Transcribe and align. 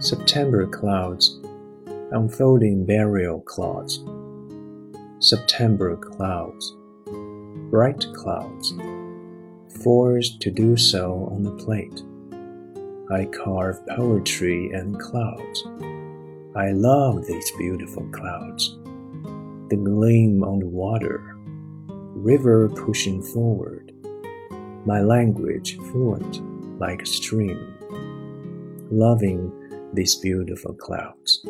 September 0.00 0.66
clouds, 0.66 1.38
unfolding 2.10 2.84
burial 2.84 3.40
clouds. 3.42 4.04
September 5.20 5.96
clouds, 5.96 6.74
bright 7.70 8.04
clouds, 8.12 8.74
forced 9.82 10.40
to 10.40 10.50
do 10.50 10.76
so 10.76 11.28
on 11.30 11.44
the 11.44 11.52
plate. 11.52 12.02
I 13.10 13.26
carve 13.26 13.86
poetry 13.86 14.70
and 14.72 14.98
clouds. 14.98 15.64
I 16.56 16.72
love 16.72 17.24
these 17.26 17.50
beautiful 17.52 18.02
clouds. 18.10 18.76
The 19.70 19.80
gleam 19.82 20.42
on 20.42 20.58
the 20.58 20.66
water, 20.66 21.36
river 21.86 22.68
pushing 22.68 23.22
forward, 23.22 23.92
my 24.84 25.00
language 25.02 25.76
fluent 25.76 26.42
like 26.80 27.02
a 27.02 27.06
stream, 27.06 27.74
loving 28.90 29.52
these 29.94 30.16
beautiful 30.16 30.74
clouds. 30.74 31.44